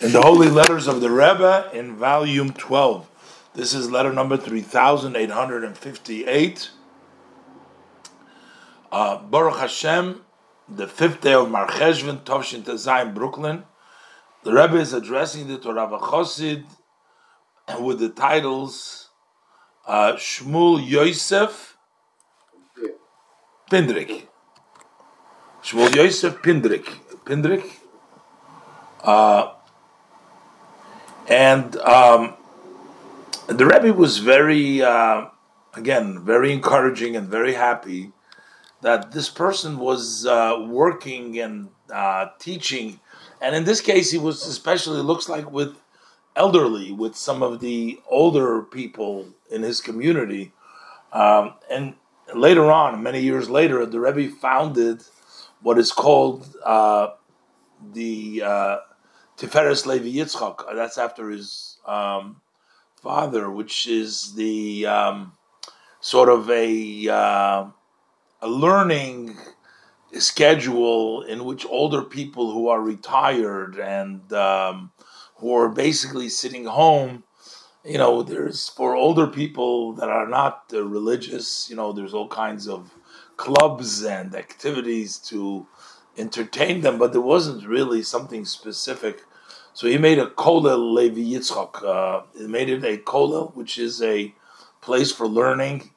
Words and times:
in 0.00 0.12
the 0.12 0.20
Holy 0.20 0.48
Letters 0.48 0.86
of 0.86 1.00
the 1.00 1.10
Rebbe 1.10 1.70
in 1.72 1.96
volume 1.96 2.52
12. 2.52 3.08
This 3.54 3.72
is 3.72 3.90
letter 3.90 4.12
number 4.12 4.36
3858. 4.36 6.70
Uh, 8.92 9.16
Baruch 9.16 9.56
Hashem, 9.56 10.20
the 10.68 10.86
fifth 10.86 11.22
day 11.22 11.32
of 11.32 11.50
Mar 11.50 11.66
Cheshvan, 11.66 12.24
Tovshin 12.24 12.62
Tezayim, 12.62 13.14
Brooklyn. 13.14 13.64
The 14.44 14.52
Rebbe 14.52 14.76
is 14.76 14.92
addressing 14.92 15.48
the 15.48 15.58
Torah 15.58 15.88
Chosid 15.88 16.66
with 17.80 17.98
the 17.98 18.10
titles 18.10 19.08
uh, 19.86 20.12
Shmuel 20.14 20.86
Yosef 20.86 21.78
Pindrik. 23.70 24.26
Shmuel 25.62 25.94
Yosef 25.94 26.42
Pindrik. 26.42 26.84
Pindrik. 27.24 27.64
Uh, 29.02 29.52
and 31.36 31.76
um, 31.76 32.32
the 33.46 33.66
Rebbe 33.66 33.92
was 33.92 34.20
very, 34.20 34.80
uh, 34.80 35.26
again, 35.74 36.24
very 36.24 36.50
encouraging 36.50 37.14
and 37.14 37.28
very 37.28 37.52
happy 37.52 38.12
that 38.80 39.12
this 39.12 39.28
person 39.28 39.78
was 39.78 40.24
uh, 40.24 40.64
working 40.66 41.38
and 41.38 41.68
uh, 41.92 42.28
teaching. 42.38 43.00
And 43.42 43.54
in 43.54 43.64
this 43.64 43.82
case, 43.82 44.10
he 44.10 44.16
was 44.16 44.46
especially, 44.46 45.02
looks 45.02 45.28
like 45.28 45.52
with 45.52 45.76
elderly, 46.36 46.90
with 46.90 47.14
some 47.16 47.42
of 47.42 47.60
the 47.60 48.00
older 48.08 48.62
people 48.62 49.26
in 49.50 49.60
his 49.62 49.82
community. 49.82 50.52
Um, 51.12 51.52
and 51.70 51.96
later 52.34 52.72
on, 52.72 53.02
many 53.02 53.20
years 53.20 53.50
later, 53.50 53.84
the 53.84 54.00
Rebbe 54.00 54.34
founded 54.36 55.02
what 55.60 55.76
is 55.76 55.92
called 55.92 56.48
uh, 56.64 57.08
the 57.92 58.42
uh, 58.42 58.76
Tiferes 59.36 59.84
Levi 59.84 60.18
Yitzchak. 60.18 60.74
That's 60.74 60.98
after 60.98 61.28
his 61.30 61.78
um, 61.86 62.40
father, 62.96 63.50
which 63.50 63.86
is 63.86 64.34
the 64.34 64.86
um, 64.86 65.32
sort 66.00 66.28
of 66.28 66.50
a 66.50 67.08
uh, 67.08 67.66
a 68.42 68.48
learning 68.48 69.36
schedule 70.12 71.22
in 71.22 71.44
which 71.44 71.66
older 71.66 72.02
people 72.02 72.52
who 72.52 72.68
are 72.68 72.80
retired 72.80 73.78
and 73.78 74.32
um, 74.32 74.90
who 75.36 75.54
are 75.54 75.68
basically 75.68 76.28
sitting 76.28 76.64
home. 76.64 77.24
You 77.84 77.98
know, 77.98 78.22
there's 78.22 78.68
for 78.68 78.96
older 78.96 79.26
people 79.26 79.92
that 79.94 80.08
are 80.08 80.26
not 80.28 80.64
uh, 80.72 80.82
religious. 80.82 81.68
You 81.70 81.76
know, 81.76 81.92
there's 81.92 82.14
all 82.14 82.28
kinds 82.28 82.66
of 82.68 82.90
clubs 83.36 84.02
and 84.02 84.34
activities 84.34 85.18
to 85.18 85.66
entertain 86.16 86.80
them, 86.80 86.98
but 86.98 87.12
there 87.12 87.20
wasn't 87.20 87.66
really 87.66 88.02
something 88.02 88.44
specific. 88.44 89.22
So 89.74 89.86
he 89.86 89.98
made 89.98 90.18
a 90.18 90.26
kolel 90.26 90.94
Levi 90.94 91.20
Yitzchak. 91.20 91.84
Uh, 91.84 92.22
he 92.36 92.46
made 92.46 92.70
it 92.70 92.84
a 92.84 92.96
kolel, 92.96 93.54
which 93.54 93.78
is 93.78 94.02
a 94.02 94.34
place 94.80 95.12
for 95.12 95.26
learning. 95.26 95.90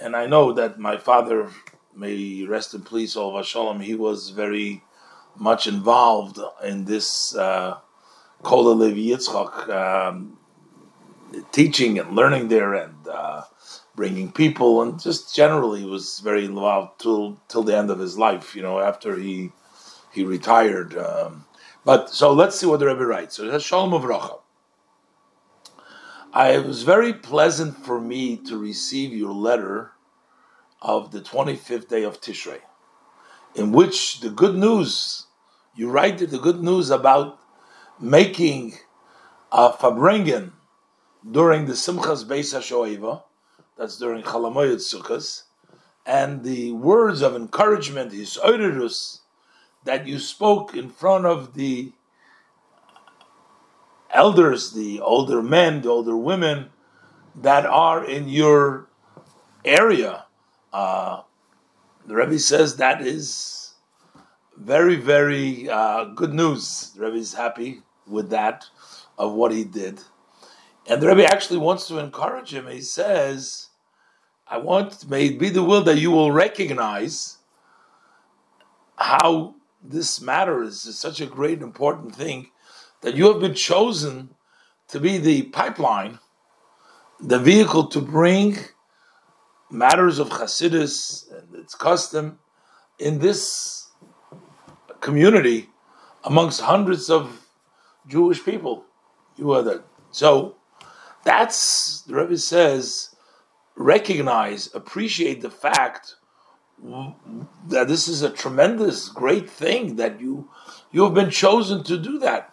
And 0.00 0.16
I 0.16 0.26
know 0.26 0.52
that 0.52 0.78
my 0.78 0.96
father, 0.96 1.50
may 1.94 2.44
rest 2.44 2.74
in 2.74 2.82
peace, 2.82 3.16
Ol 3.16 3.42
Shalom, 3.42 3.80
he 3.80 3.94
was 3.94 4.30
very 4.30 4.82
much 5.36 5.66
involved 5.66 6.38
in 6.64 6.84
this 6.84 7.36
uh, 7.36 7.78
kolel 8.42 8.76
Levi 8.76 9.14
Yitzchak, 9.14 9.68
um, 9.68 10.38
teaching 11.52 11.98
and 11.98 12.16
learning 12.16 12.48
there 12.48 12.74
and 12.74 13.06
uh, 13.08 13.42
bringing 13.94 14.32
people, 14.32 14.82
and 14.82 15.00
just 15.00 15.34
generally 15.34 15.84
was 15.84 16.20
very 16.20 16.44
involved 16.44 17.00
till 17.00 17.40
till 17.48 17.62
the 17.62 17.76
end 17.76 17.90
of 17.90 17.98
his 17.98 18.18
life. 18.18 18.56
You 18.56 18.62
know, 18.62 18.80
after 18.80 19.16
he 19.16 19.52
he 20.10 20.24
retired. 20.24 20.96
Um, 20.96 21.46
but 21.84 22.10
so 22.10 22.32
let's 22.32 22.58
see 22.58 22.66
what 22.66 22.80
the 22.80 22.86
Rebbe 22.86 23.06
writes. 23.06 23.36
So 23.36 23.58
Shalom 23.58 23.92
Avracha. 23.92 24.40
I, 26.32 26.50
it 26.50 26.64
was 26.64 26.84
very 26.84 27.12
pleasant 27.12 27.76
for 27.84 28.00
me 28.00 28.36
to 28.36 28.56
receive 28.56 29.12
your 29.12 29.32
letter 29.32 29.92
of 30.80 31.10
the 31.10 31.20
25th 31.20 31.88
day 31.88 32.04
of 32.04 32.20
Tishrei, 32.20 32.60
in 33.54 33.72
which 33.72 34.20
the 34.20 34.30
good 34.30 34.54
news, 34.54 35.26
you 35.74 35.90
write 35.90 36.18
the 36.18 36.38
good 36.38 36.62
news 36.62 36.90
about 36.90 37.38
making 37.98 38.74
a 39.50 39.72
farbrengen 39.72 40.52
during 41.28 41.66
the 41.66 41.72
Simchas 41.72 42.24
Beis 42.24 42.54
HaShoeva, 42.54 43.24
that's 43.76 43.98
during 43.98 44.22
Chalamoyed 44.22 44.76
Sukkos, 44.76 45.44
and 46.06 46.44
the 46.44 46.72
words 46.72 47.22
of 47.22 47.34
encouragement, 47.34 48.12
his 48.12 48.38
oirus, 48.42 49.20
that 49.84 50.06
you 50.06 50.18
spoke 50.18 50.74
in 50.74 50.90
front 50.90 51.26
of 51.26 51.54
the 51.54 51.92
elders, 54.12 54.72
the 54.72 55.00
older 55.00 55.42
men, 55.42 55.82
the 55.82 55.88
older 55.88 56.16
women 56.16 56.70
that 57.34 57.64
are 57.66 58.04
in 58.04 58.28
your 58.28 58.88
area. 59.64 60.24
Uh, 60.72 61.22
the 62.06 62.14
Rebbe 62.14 62.38
says 62.38 62.76
that 62.76 63.00
is 63.00 63.74
very, 64.56 64.96
very 64.96 65.68
uh, 65.68 66.04
good 66.04 66.34
news. 66.34 66.92
The 66.96 67.02
Rebbe 67.02 67.16
is 67.16 67.34
happy 67.34 67.82
with 68.06 68.30
that 68.30 68.66
of 69.18 69.32
what 69.32 69.52
he 69.52 69.64
did. 69.64 70.00
And 70.86 71.00
the 71.00 71.08
Rebbe 71.08 71.24
actually 71.24 71.58
wants 71.58 71.86
to 71.88 71.98
encourage 71.98 72.52
him. 72.52 72.66
He 72.66 72.80
says, 72.80 73.68
I 74.48 74.58
want, 74.58 75.08
may 75.08 75.26
it 75.26 75.38
be 75.38 75.48
the 75.48 75.62
will 75.62 75.82
that 75.84 75.98
you 75.98 76.10
will 76.10 76.32
recognize 76.32 77.38
how 78.96 79.54
this 79.82 80.20
matter 80.20 80.62
is 80.62 80.82
such 80.98 81.20
a 81.20 81.26
great 81.26 81.62
important 81.62 82.14
thing 82.14 82.50
that 83.00 83.16
you 83.16 83.30
have 83.32 83.40
been 83.40 83.54
chosen 83.54 84.34
to 84.88 85.00
be 85.00 85.18
the 85.18 85.42
pipeline, 85.44 86.18
the 87.18 87.38
vehicle 87.38 87.86
to 87.86 88.00
bring 88.00 88.58
matters 89.70 90.18
of 90.18 90.28
Hasidus 90.30 91.30
and 91.32 91.54
its 91.54 91.74
custom 91.74 92.38
in 92.98 93.18
this 93.20 93.88
community 95.00 95.68
amongst 96.24 96.60
hundreds 96.60 97.08
of 97.08 97.46
Jewish 98.06 98.44
people. 98.44 98.84
You 99.36 99.52
are 99.52 99.62
that. 99.62 99.84
So 100.10 100.56
that's 101.24 102.02
the 102.02 102.16
Rebbe 102.16 102.36
says, 102.36 103.14
recognize, 103.76 104.74
appreciate 104.74 105.40
the 105.40 105.50
fact 105.50 106.16
that 107.68 107.88
this 107.88 108.08
is 108.08 108.22
a 108.22 108.30
tremendous, 108.30 109.08
great 109.08 109.48
thing 109.48 109.96
that 109.96 110.20
you 110.20 110.48
you 110.90 111.04
have 111.04 111.14
been 111.14 111.30
chosen 111.30 111.84
to 111.84 111.98
do 111.98 112.18
that. 112.18 112.52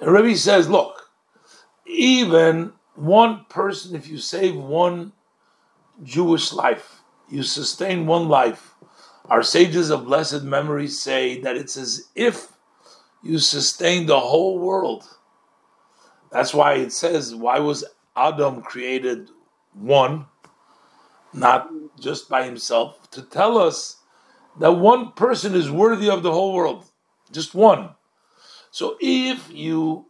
And 0.00 0.10
Rebbe 0.10 0.36
says, 0.36 0.68
look, 0.68 1.10
even 1.86 2.72
one 2.94 3.46
person, 3.48 3.94
if 3.94 4.08
you 4.08 4.18
save 4.18 4.56
one 4.56 5.12
Jewish 6.02 6.52
life, 6.52 7.00
you 7.28 7.42
sustain 7.42 8.06
one 8.06 8.28
life. 8.28 8.74
Our 9.26 9.42
sages 9.42 9.90
of 9.90 10.06
blessed 10.06 10.42
memory 10.42 10.88
say 10.88 11.40
that 11.40 11.56
it's 11.56 11.76
as 11.76 12.08
if 12.14 12.48
you 13.22 13.38
sustain 13.38 14.06
the 14.06 14.18
whole 14.18 14.58
world. 14.58 15.04
That's 16.32 16.52
why 16.52 16.74
it 16.74 16.92
says, 16.92 17.34
why 17.34 17.58
was 17.58 17.84
Adam 18.16 18.62
created 18.62 19.30
one? 19.74 20.26
Not 21.32 21.70
just 21.98 22.28
by 22.28 22.44
himself, 22.44 23.10
to 23.12 23.22
tell 23.22 23.58
us 23.58 23.96
that 24.58 24.72
one 24.72 25.12
person 25.12 25.54
is 25.54 25.70
worthy 25.70 26.10
of 26.10 26.22
the 26.22 26.32
whole 26.32 26.54
world, 26.54 26.84
just 27.30 27.54
one. 27.54 27.90
So 28.70 28.96
if 29.00 29.50
you, 29.52 30.06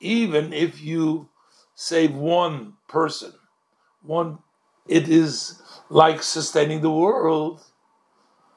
even 0.00 0.52
if 0.52 0.82
you 0.82 1.28
save 1.74 2.14
one 2.14 2.74
person, 2.88 3.32
one, 4.02 4.38
it 4.86 5.08
is 5.08 5.62
like 5.88 6.22
sustaining 6.22 6.80
the 6.80 6.90
world. 6.90 7.62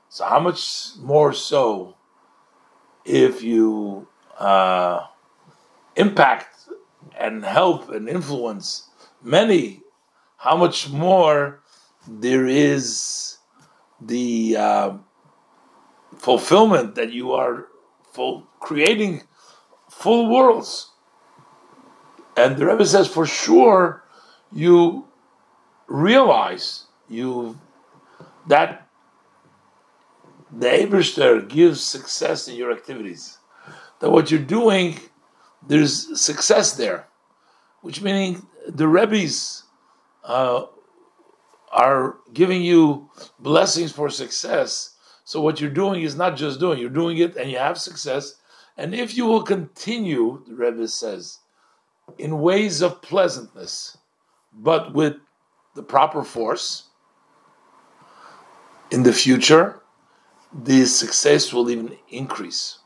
So 0.09 0.25
how 0.25 0.39
much 0.39 0.89
more 0.99 1.33
so 1.33 1.95
if 3.05 3.43
you 3.43 4.07
uh, 4.37 5.05
impact 5.95 6.69
and 7.17 7.43
help 7.43 7.89
and 7.89 8.07
influence 8.07 8.89
many? 9.21 9.81
How 10.37 10.55
much 10.55 10.89
more 10.89 11.61
there 12.07 12.45
is 12.45 13.37
the 13.99 14.55
uh, 14.57 14.97
fulfillment 16.17 16.95
that 16.95 17.11
you 17.11 17.33
are 17.33 17.67
full, 18.13 18.47
creating 18.59 19.23
full 19.89 20.29
worlds. 20.29 20.91
And 22.35 22.57
the 22.57 22.65
Rebbe 22.65 22.85
says, 22.85 23.07
for 23.07 23.25
sure, 23.25 24.03
you 24.51 25.07
realize 25.87 26.85
you 27.09 27.59
that 28.47 28.87
the 30.51 30.67
Eberster 30.67 31.47
gives 31.47 31.81
success 31.81 32.47
in 32.47 32.55
your 32.55 32.71
activities. 32.71 33.37
That 33.99 34.11
what 34.11 34.31
you're 34.31 34.39
doing, 34.39 34.99
there's 35.67 36.21
success 36.21 36.73
there, 36.73 37.07
which 37.81 38.01
meaning 38.01 38.47
the 38.67 38.87
Rebbe's 38.87 39.63
uh, 40.23 40.65
are 41.77 42.17
giving 42.33 42.63
you 42.63 43.09
blessings 43.39 43.91
for 43.91 44.09
success. 44.09 44.95
So 45.23 45.39
what 45.39 45.61
you're 45.61 45.69
doing 45.69 46.01
is 46.01 46.15
not 46.15 46.35
just 46.35 46.59
doing, 46.59 46.79
you're 46.79 46.89
doing 46.89 47.19
it 47.19 47.37
and 47.37 47.51
you 47.51 47.57
have 47.57 47.77
success, 47.77 48.35
And 48.77 48.93
if 48.93 49.17
you 49.17 49.25
will 49.25 49.41
continue, 49.41 50.43
the 50.47 50.53
Rebbe 50.53 50.87
says, 50.87 51.39
in 52.17 52.41
ways 52.41 52.81
of 52.81 53.01
pleasantness, 53.01 53.97
but 54.53 54.93
with 54.93 55.15
the 55.75 55.83
proper 55.83 56.23
force, 56.23 56.83
in 58.91 59.03
the 59.03 59.13
future, 59.13 59.81
the 60.53 60.85
success 60.85 61.51
will 61.51 61.69
even 61.69 61.97
increase. 62.09 62.79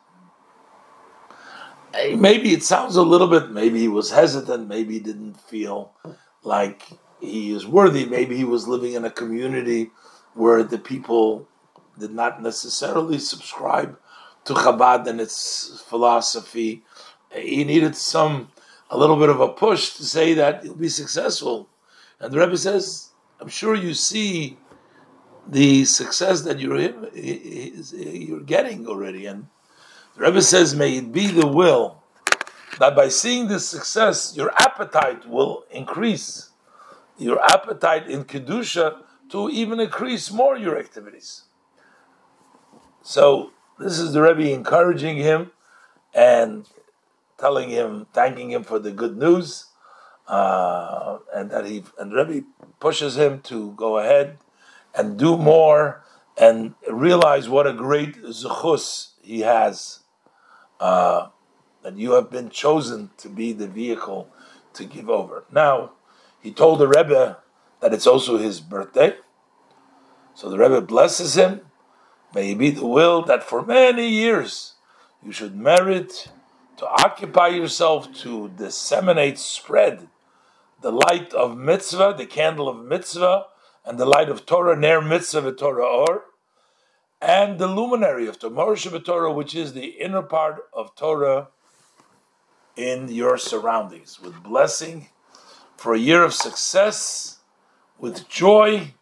Eh, 1.93 2.15
maybe 2.15 2.53
it 2.53 2.63
sounds 2.63 2.95
a 2.95 3.03
little 3.03 3.27
bit, 3.27 3.51
maybe 3.51 3.79
he 3.79 3.89
was 3.89 4.11
hesitant, 4.11 4.67
maybe 4.67 4.93
he 4.93 4.99
didn't 4.99 5.39
feel 5.39 5.91
like 6.43 6.83
he 7.21 7.51
is 7.51 7.67
worthy, 7.67 8.05
maybe 8.05 8.35
he 8.35 8.43
was 8.43 8.67
living 8.67 8.93
in 8.93 9.05
a 9.05 9.11
community 9.11 9.91
where 10.33 10.63
the 10.63 10.77
people 10.77 11.47
did 11.97 12.11
not 12.11 12.41
necessarily 12.41 13.19
subscribe 13.19 13.97
to 14.45 14.53
Chabad 14.53 15.07
and 15.07 15.21
its 15.21 15.83
philosophy. 15.87 16.83
He 17.33 17.63
needed 17.63 17.95
some, 17.95 18.49
a 18.89 18.97
little 18.97 19.17
bit 19.17 19.29
of 19.29 19.39
a 19.39 19.49
push 19.49 19.93
to 19.95 20.03
say 20.03 20.33
that 20.33 20.63
he'll 20.63 20.75
be 20.75 20.89
successful. 20.89 21.69
And 22.19 22.33
the 22.33 22.39
Rebbe 22.39 22.57
says, 22.57 23.09
I'm 23.39 23.49
sure 23.49 23.75
you 23.75 23.93
see 23.93 24.57
the 25.47 25.85
success 25.85 26.41
that 26.41 26.59
you're 26.59 26.79
you're 27.13 28.41
getting 28.41 28.87
already. 28.87 29.25
And 29.25 29.47
the 30.15 30.23
Rebbe 30.23 30.41
says, 30.41 30.75
may 30.75 30.97
it 30.97 31.11
be 31.11 31.27
the 31.27 31.47
will 31.47 32.01
that 32.79 32.95
by 32.95 33.09
seeing 33.09 33.47
this 33.47 33.67
success, 33.67 34.33
your 34.35 34.51
appetite 34.55 35.27
will 35.27 35.65
increase. 35.71 36.50
Your 37.21 37.39
appetite 37.43 38.09
in 38.09 38.25
kedusha 38.25 39.03
to 39.29 39.47
even 39.49 39.79
increase 39.79 40.31
more 40.31 40.57
your 40.57 40.77
activities. 40.79 41.43
So 43.03 43.51
this 43.77 43.99
is 43.99 44.13
the 44.13 44.21
Rebbe 44.23 44.51
encouraging 44.51 45.17
him 45.17 45.51
and 46.15 46.67
telling 47.37 47.69
him, 47.69 48.07
thanking 48.11 48.49
him 48.49 48.63
for 48.63 48.79
the 48.79 48.91
good 48.91 49.17
news, 49.17 49.67
uh, 50.27 51.19
and 51.33 51.51
that 51.51 51.65
he 51.65 51.83
and 51.99 52.11
Rebbe 52.11 52.45
pushes 52.79 53.17
him 53.17 53.41
to 53.41 53.73
go 53.73 53.99
ahead 53.99 54.39
and 54.95 55.17
do 55.17 55.37
more 55.37 56.03
and 56.37 56.73
realize 56.89 57.47
what 57.47 57.67
a 57.67 57.73
great 57.73 58.15
zechus 58.23 59.11
he 59.21 59.41
has. 59.41 59.99
Uh, 60.79 61.29
that 61.83 61.97
you 61.97 62.13
have 62.13 62.31
been 62.31 62.49
chosen 62.49 63.11
to 63.17 63.29
be 63.29 63.53
the 63.53 63.67
vehicle 63.67 64.27
to 64.73 64.85
give 64.85 65.09
over. 65.09 65.43
Now, 65.51 65.91
he 66.41 66.51
told 66.51 66.79
the 66.79 66.87
Rebbe 66.87 67.37
that 67.79 67.93
it's 67.93 68.07
also 68.07 68.37
his 68.37 68.59
birthday. 68.59 69.15
So 70.33 70.49
the 70.49 70.57
Rebbe 70.57 70.81
blesses 70.81 71.35
him. 71.35 71.61
May 72.33 72.51
it 72.51 72.57
be 72.57 72.71
the 72.71 72.85
will 72.85 73.21
that 73.23 73.43
for 73.43 73.65
many 73.65 74.07
years 74.07 74.75
you 75.23 75.31
should 75.31 75.55
merit 75.55 76.29
to 76.77 76.87
occupy 76.87 77.47
yourself 77.47 78.11
to 78.19 78.49
disseminate, 78.49 79.37
spread 79.37 80.07
the 80.81 80.91
light 80.91 81.33
of 81.33 81.57
mitzvah, 81.57 82.15
the 82.17 82.25
candle 82.25 82.67
of 82.67 82.83
mitzvah, 82.83 83.45
and 83.85 83.99
the 83.99 84.05
light 84.05 84.29
of 84.29 84.45
Torah, 84.45 84.75
Ner 84.75 85.01
mitzvah 85.01 85.53
Torah 85.53 85.85
or, 85.85 86.23
and 87.21 87.59
the 87.59 87.67
luminary 87.67 88.27
of 88.27 88.39
Torah, 88.39 88.75
Torah, 88.77 89.31
which 89.31 89.55
is 89.55 89.73
the 89.73 89.85
inner 89.85 90.23
part 90.23 90.63
of 90.73 90.95
Torah 90.95 91.49
in 92.75 93.09
your 93.09 93.37
surroundings, 93.37 94.19
with 94.19 94.41
blessing 94.41 95.09
for 95.77 95.93
a 95.93 95.99
year 95.99 96.23
of 96.23 96.33
success 96.33 97.39
with 97.97 98.27
joy, 98.27 98.93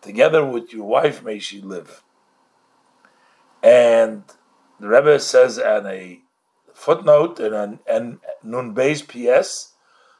together 0.00 0.44
with 0.44 0.72
your 0.72 0.86
wife, 0.86 1.22
may 1.22 1.38
she 1.38 1.60
live. 1.60 2.02
And 3.62 4.24
the 4.80 4.88
Rebbe 4.88 5.20
says 5.20 5.58
in 5.58 5.86
a 5.86 6.20
footnote 6.74 7.38
in 7.38 7.54
an 7.54 7.78
and 7.86 8.18
Nun 8.42 8.74
Beis 8.74 9.02
PS, 9.06 9.74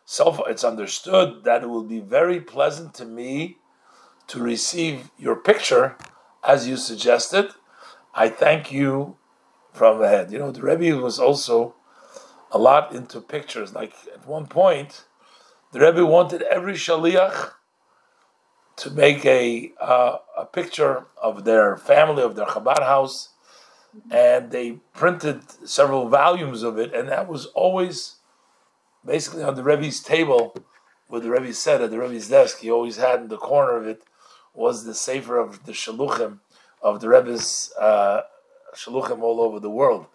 self 0.04 0.40
it's 0.46 0.64
understood 0.64 1.44
that 1.44 1.62
it 1.62 1.68
will 1.68 1.84
be 1.84 2.00
very 2.00 2.40
pleasant 2.40 2.94
to 2.94 3.04
me 3.04 3.58
to 4.28 4.40
receive 4.40 5.10
your 5.18 5.36
picture 5.36 5.96
as 6.44 6.68
you 6.68 6.76
suggested. 6.76 7.50
I 8.14 8.28
thank 8.28 8.70
you 8.70 9.16
from 9.72 10.00
the 10.00 10.08
head. 10.08 10.30
You 10.30 10.38
know, 10.38 10.52
the 10.52 10.62
Rebbe 10.62 10.96
was 10.96 11.18
also 11.18 11.74
a 12.50 12.58
lot 12.58 12.94
into 12.94 13.20
pictures. 13.20 13.74
Like 13.74 13.94
at 14.14 14.26
one 14.26 14.46
point, 14.46 15.06
the 15.72 15.80
Rebbe 15.80 16.04
wanted 16.06 16.42
every 16.42 16.74
shaliach 16.74 17.52
to 18.76 18.90
make 18.90 19.24
a 19.26 19.72
uh, 19.80 20.18
a 20.38 20.44
picture 20.44 21.06
of 21.20 21.44
their 21.44 21.76
family, 21.76 22.22
of 22.22 22.36
their 22.36 22.46
Chabad 22.46 22.82
house, 22.82 23.30
and 24.10 24.50
they 24.50 24.72
printed 24.94 25.42
several 25.68 26.08
volumes 26.08 26.62
of 26.62 26.78
it, 26.78 26.94
and 26.94 27.08
that 27.08 27.28
was 27.28 27.46
always 27.46 28.16
basically 29.04 29.42
on 29.42 29.54
the 29.54 29.64
Rebbe's 29.64 30.00
table, 30.00 30.54
where 31.08 31.20
the 31.20 31.30
Rebbe 31.30 31.52
said 31.52 31.82
at 31.82 31.90
the 31.90 31.98
Rebbe's 31.98 32.28
desk. 32.28 32.58
He 32.58 32.70
always 32.70 32.96
had 32.96 33.20
in 33.20 33.28
the 33.28 33.36
corner 33.36 33.76
of 33.76 33.86
it 33.86 34.02
was 34.54 34.84
the 34.84 34.94
sefer 34.94 35.38
of 35.38 35.64
the 35.64 35.72
shaluchim 35.72 36.40
of 36.82 37.00
the 37.00 37.08
Rebbe's 37.08 37.72
uh, 37.80 38.22
shaluchim 38.74 39.22
all 39.22 39.40
over 39.40 39.58
the 39.60 39.70
world, 39.70 40.06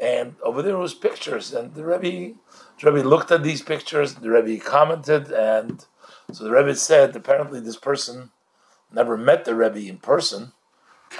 and 0.00 0.36
over 0.42 0.62
there 0.62 0.78
was 0.78 0.94
pictures, 0.94 1.52
and 1.52 1.74
the 1.74 1.84
Rebbe, 1.84 2.34
the 2.80 2.90
Rebbe 2.90 3.06
looked 3.06 3.30
at 3.30 3.42
these 3.42 3.62
pictures, 3.62 4.14
the 4.14 4.30
Rebbe 4.30 4.62
commented, 4.64 5.30
and 5.30 5.84
so 6.32 6.44
the 6.44 6.50
Rebbe 6.50 6.74
said, 6.74 7.14
apparently 7.14 7.60
this 7.60 7.76
person 7.76 8.30
never 8.92 9.16
met 9.16 9.44
the 9.44 9.54
Rebbe 9.54 9.80
in 9.80 9.98
person, 9.98 10.52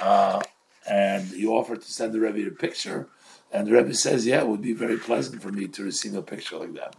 uh, 0.01 0.41
and 0.89 1.27
he 1.27 1.45
offered 1.45 1.81
to 1.81 1.91
send 1.91 2.13
the 2.13 2.19
Rebbe 2.19 2.47
a 2.47 2.51
picture, 2.51 3.07
and 3.51 3.67
the 3.67 3.73
Rebbe 3.73 3.93
says, 3.93 4.25
yeah, 4.25 4.41
it 4.41 4.47
would 4.47 4.61
be 4.61 4.73
very 4.73 4.97
pleasant 4.97 5.41
for 5.41 5.51
me 5.51 5.67
to 5.67 5.83
receive 5.83 6.15
a 6.15 6.21
picture 6.23 6.57
like 6.57 6.73
that. 6.73 6.95